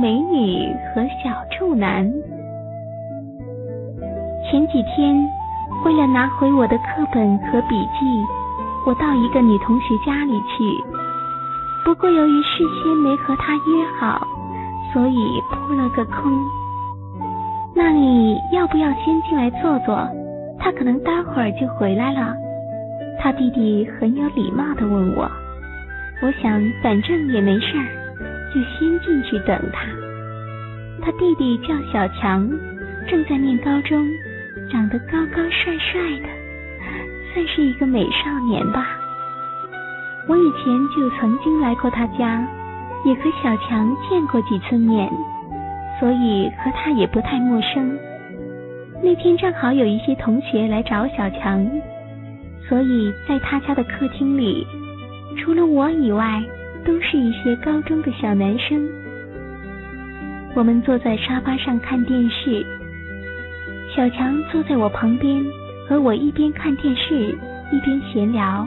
[0.00, 2.12] 美女和小处男。
[4.44, 5.16] 前几天，
[5.84, 8.22] 为了拿回我的课本和笔记，
[8.86, 10.84] 我到一个女同学家里去。
[11.84, 14.26] 不过由于事先没和她约好，
[14.92, 16.32] 所以扑了个空。
[17.74, 20.06] 那你要不要先进来坐坐？
[20.58, 22.34] 他可能待会儿就回来了。
[23.20, 25.30] 他弟弟很有礼貌的问我。
[26.22, 27.86] 我想反正也没事儿，
[28.56, 29.84] 就先进去等他。
[31.02, 32.48] 他弟弟叫小强，
[33.06, 34.08] 正在念高中，
[34.72, 36.28] 长得高高帅帅的，
[37.34, 38.98] 算是一个美少年吧。
[40.26, 42.48] 我以前就曾经来过他家，
[43.04, 45.06] 也和小强见过几次面。
[46.00, 47.98] 所以和他也不太陌生。
[49.02, 51.66] 那天正好有一些同学来找小强，
[52.68, 54.66] 所以在他家的客厅里，
[55.38, 56.42] 除了我以外，
[56.86, 58.88] 都是一些高中的小男生。
[60.54, 62.64] 我们坐在沙发上看电视，
[63.94, 65.44] 小强坐在我旁边，
[65.88, 67.36] 和我一边看电视
[67.72, 68.66] 一边闲聊。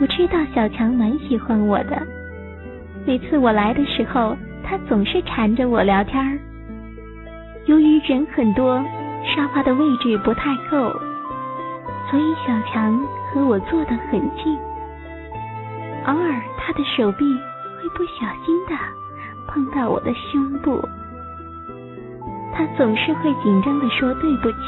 [0.00, 2.02] 我知道小强蛮喜欢我的，
[3.06, 4.36] 每次我来的时候。
[4.62, 6.38] 他总是缠着我聊天儿。
[7.66, 8.80] 由于人很多，
[9.24, 10.92] 沙发的位置不太够，
[12.08, 12.96] 所以小强
[13.32, 14.56] 和我坐得很近。
[16.06, 17.24] 偶尔他的手臂
[17.76, 18.74] 会不小心的
[19.46, 20.80] 碰到我的胸部，
[22.54, 24.58] 他总是会紧张的说对不起。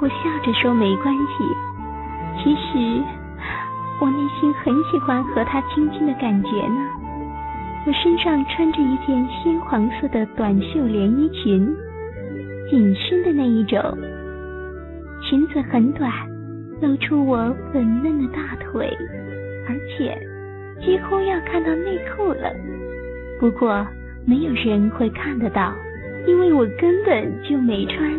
[0.00, 1.44] 我笑着说没关系。
[2.42, 3.02] 其实
[4.00, 6.88] 我内心很喜欢和他亲亲的感觉呢。
[7.86, 11.72] 我身上穿着一件鲜黄色的短袖连衣裙，
[12.70, 13.80] 紧身的那一种，
[15.20, 16.10] 裙子很短，
[16.80, 18.96] 露出我粉嫩的大腿，
[19.68, 20.16] 而且
[20.84, 22.52] 几乎要看到内裤了。
[23.40, 23.86] 不过
[24.26, 25.72] 没有人会看得到，
[26.26, 28.10] 因为我根本就没穿。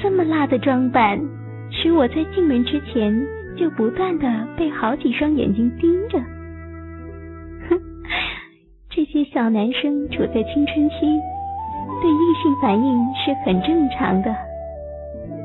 [0.00, 1.18] 这么辣的装扮，
[1.70, 6.18] 使我在进门之前就不断的被好几双眼睛盯着。
[7.68, 7.80] 哼
[8.88, 10.96] 这些小男生处在青春期，
[12.00, 14.34] 对异性反应是很正常的。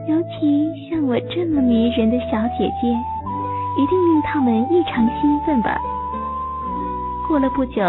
[0.08, 2.94] 尤其像我这么迷人的小姐姐，
[3.78, 5.80] 一定令他们异常兴奋吧。
[7.28, 7.82] 过了不久，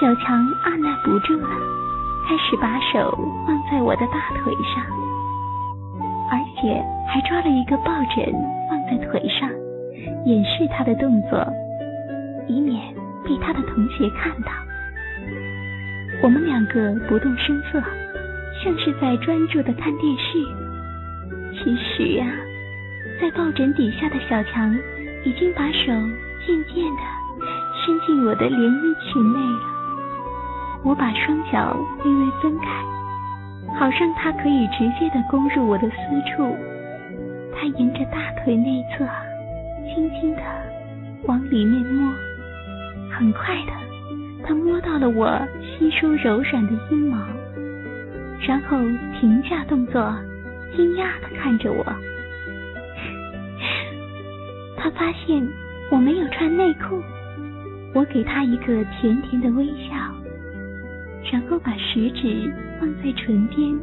[0.00, 1.48] 小强按耐不住了，
[2.26, 3.16] 开始把手
[3.46, 4.82] 放在我的大腿上，
[6.30, 8.32] 而且还抓了一个抱枕
[8.68, 9.48] 放在腿上，
[10.24, 11.46] 掩饰他的动作，
[12.48, 12.94] 以免
[13.24, 14.50] 被他的同学看到。
[16.22, 17.80] 我们两个不动声色，
[18.64, 20.38] 像是在专注的看电视。
[21.52, 22.26] 其实呀，
[23.20, 24.76] 在抱枕底下的小强
[25.24, 25.92] 已经把手
[26.46, 27.02] 渐渐的
[27.84, 29.60] 伸进我的连衣裙内了。
[30.84, 32.66] 我把双脚微微分开，
[33.78, 35.96] 好让他可以直接的攻入我的私
[36.30, 36.56] 处。
[37.54, 39.04] 他沿着大腿内侧
[39.86, 40.42] 轻轻的
[41.24, 42.12] 往里面摸，
[43.10, 43.72] 很快的，
[44.46, 45.40] 他摸到了我。
[45.78, 47.16] 稀疏柔软的阴毛，
[48.40, 48.78] 然后
[49.20, 50.12] 停下动作，
[50.74, 51.84] 惊讶的看着我。
[54.78, 55.46] 他发现
[55.90, 57.02] 我没有穿内裤，
[57.94, 59.94] 我给他一个甜甜的微笑，
[61.32, 63.76] 然后把食指放在唇边，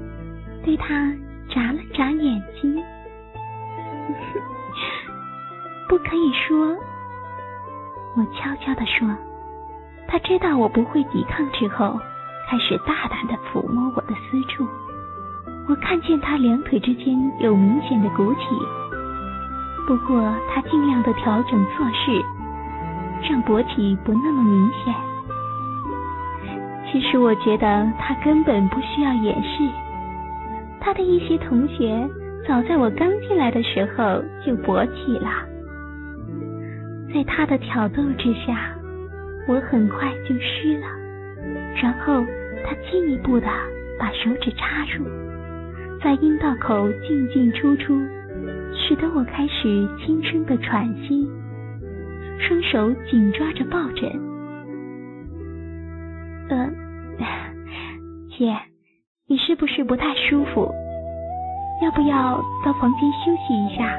[0.63, 1.13] 对他
[1.49, 2.75] 眨了眨眼睛。
[5.89, 6.75] 不可以说，
[8.15, 9.07] 我悄悄的说。
[10.07, 11.99] 他知道我不会抵抗之后，
[12.49, 14.65] 开始大胆的抚摸我的私处。
[15.67, 17.05] 我看见他两腿之间
[17.39, 18.39] 有明显的鼓起，
[19.87, 22.21] 不过他尽量的调整做势，
[23.29, 24.93] 让勃起不那么明显。
[26.91, 29.69] 其实我觉得他根本不需要掩饰。
[30.79, 32.07] 他的一些同学
[32.47, 35.29] 早在我刚进来的时候就勃起了，
[37.13, 38.71] 在他的挑逗之下。
[39.47, 40.87] 我很快就湿了，
[41.79, 42.25] 然后
[42.65, 43.45] 他进一步的
[43.99, 45.05] 把手指插入，
[46.01, 48.01] 在阴道口进进出出，
[48.73, 51.27] 使得我开始轻声的喘息，
[52.39, 54.09] 双手紧抓着抱枕。
[56.49, 56.69] 呃，
[58.37, 58.55] 姐，
[59.27, 60.71] 你是不是不太舒服？
[61.83, 63.97] 要不要到房间休息一下？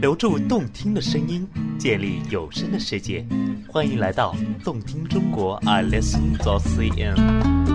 [0.00, 1.46] 留住动听的声音，
[1.78, 3.24] 建立有声的世界。
[3.68, 4.32] 欢迎来到
[4.62, 7.73] 动听中国，I listen to CN。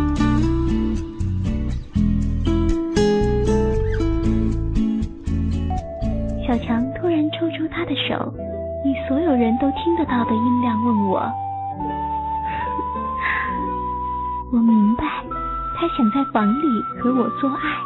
[16.31, 17.77] 房里和我做爱，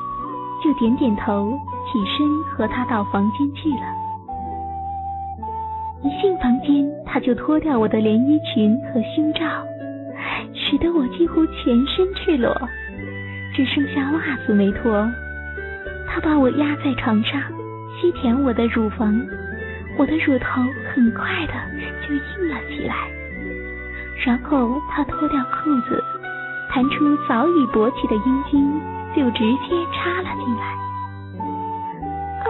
[0.63, 1.57] 就点点头，
[1.91, 3.85] 起身和他到房间去了。
[6.03, 9.39] 一进房间，他就脱掉我的连衣裙和胸罩，
[10.53, 12.53] 使得我几乎全身赤裸，
[13.55, 15.09] 只剩下袜子没脱。
[16.07, 17.41] 他把我压在床上，
[18.01, 19.19] 吸舔我的乳房，
[19.97, 20.61] 我的乳头
[20.93, 21.53] 很快的
[22.05, 22.95] 就硬了起来。
[24.25, 26.03] 然后他脱掉裤子。
[26.73, 28.81] 弹出早已勃起的阴茎，
[29.15, 30.63] 就直接插了进来。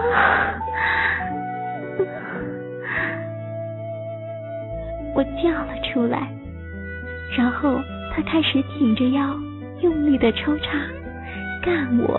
[5.14, 6.26] 我叫了出来，
[7.36, 7.78] 然后
[8.14, 9.36] 他开始挺着腰，
[9.82, 10.70] 用力的抽插，
[11.62, 12.18] 干我。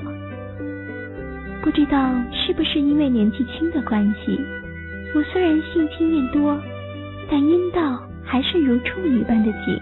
[1.64, 4.40] 不知道是不是因为年纪轻的关系，
[5.16, 6.56] 我虽然性经验多，
[7.32, 9.82] 但阴道还是如处女般的紧。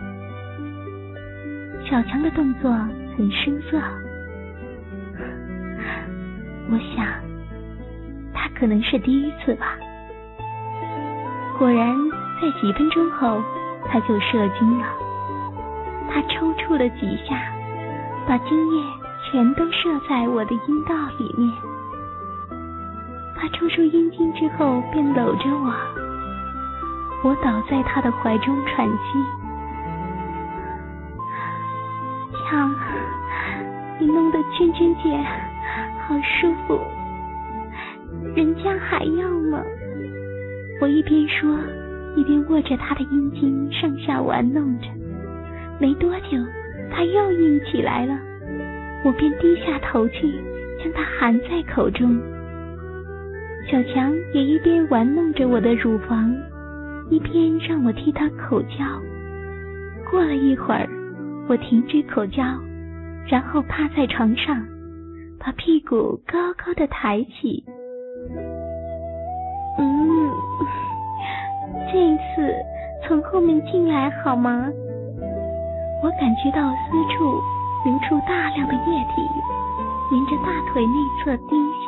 [1.89, 2.71] 小强的动作
[3.15, 3.77] 很生涩，
[6.71, 7.05] 我想
[8.33, 9.77] 他可能是第一次吧。
[11.59, 11.95] 果然，
[12.41, 13.41] 在几分钟后
[13.87, 14.85] 他就射精了。
[16.09, 17.39] 他抽搐了几下，
[18.27, 18.83] 把精液
[19.29, 21.53] 全都射在我的阴道里面。
[23.35, 25.71] 他抽出阴茎之后便搂着我，
[27.23, 29.42] 我倒在他的怀中喘息。
[34.03, 35.17] 你弄得娟娟姐
[36.01, 36.77] 好舒服，
[38.35, 39.63] 人家还要吗？
[40.81, 41.57] 我一边说，
[42.17, 44.87] 一边握着她的阴茎上下玩弄着。
[45.79, 46.37] 没多久，
[46.91, 48.19] 她又硬起来了，
[49.05, 50.29] 我便低下头去，
[50.83, 52.19] 将她含在口中。
[53.71, 56.35] 小强也一边玩弄着我的乳房，
[57.09, 58.83] 一边让我替他口交。
[60.11, 60.89] 过了一会儿。
[61.45, 62.41] 我停止口交，
[63.27, 64.55] 然后趴在床上，
[65.39, 67.63] 把屁股高高的抬起。
[69.77, 70.29] 嗯，
[71.91, 72.53] 这一次
[73.07, 74.67] 从后面进来好吗？
[76.03, 77.41] 我感觉到私处
[77.85, 79.21] 流出大量的液体，
[80.11, 80.93] 沿着大腿内
[81.23, 81.55] 侧滴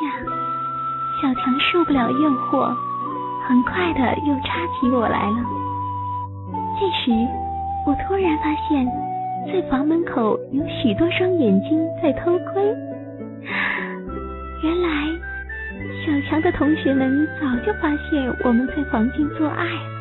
[1.20, 2.74] 小强受不了诱惑，
[3.46, 5.36] 很快的又插起我来了。
[6.80, 7.12] 这时，
[7.86, 9.05] 我突然发现。
[9.46, 12.62] 在房门口有许多双眼睛在偷窥，
[14.62, 15.06] 原来
[16.04, 19.96] 小强的同学们早就发现我们在房间做爱了。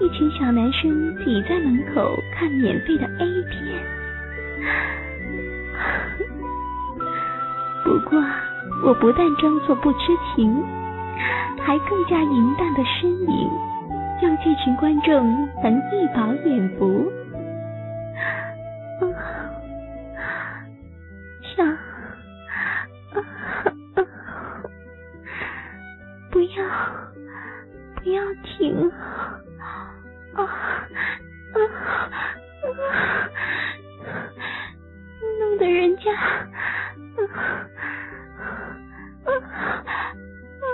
[0.00, 3.52] 一群小男生挤在门口看免费的 A 片。
[7.84, 8.22] 不过
[8.84, 9.98] 我不但装作不知
[10.34, 10.62] 情，
[11.60, 13.50] 还更加淫荡的呻吟，
[14.20, 17.10] 让这群观众能一饱眼福。
[26.56, 26.62] 要，
[27.96, 28.94] 不要停啊！
[30.34, 31.56] 啊啊！
[35.40, 36.48] 弄得人家，啊
[39.24, 40.68] 啊啊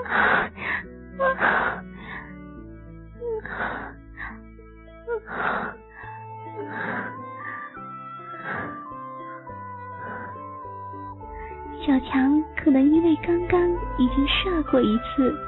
[1.19, 1.82] 啊啊！
[11.80, 13.61] 小强可能因为刚刚
[13.99, 15.48] 已经射过一次。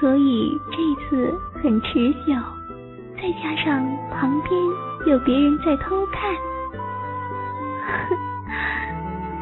[0.00, 0.76] 所以这
[1.08, 2.34] 次很持久。
[3.20, 4.52] 再加上旁边
[5.06, 6.32] 有别人在偷看，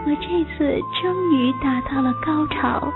[0.07, 2.91] 我这次终于达到了高潮。